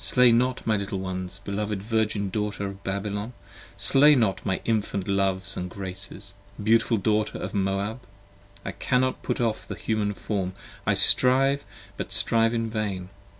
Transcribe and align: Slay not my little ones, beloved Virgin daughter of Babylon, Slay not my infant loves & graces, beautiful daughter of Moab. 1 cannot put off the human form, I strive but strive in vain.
Slay 0.00 0.32
not 0.32 0.66
my 0.66 0.76
little 0.76 0.98
ones, 0.98 1.40
beloved 1.44 1.80
Virgin 1.84 2.30
daughter 2.30 2.66
of 2.66 2.82
Babylon, 2.82 3.32
Slay 3.76 4.16
not 4.16 4.44
my 4.44 4.60
infant 4.64 5.06
loves 5.06 5.54
& 5.64 5.68
graces, 5.68 6.34
beautiful 6.60 6.96
daughter 6.96 7.38
of 7.38 7.54
Moab. 7.54 8.00
1 8.62 8.74
cannot 8.80 9.22
put 9.22 9.40
off 9.40 9.68
the 9.68 9.76
human 9.76 10.14
form, 10.14 10.52
I 10.84 10.94
strive 10.94 11.64
but 11.96 12.10
strive 12.10 12.52
in 12.54 12.68
vain. 12.68 13.10